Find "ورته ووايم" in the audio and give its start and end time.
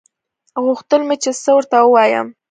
1.55-2.27